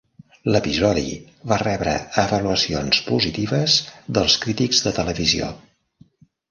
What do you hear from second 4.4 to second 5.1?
crítics de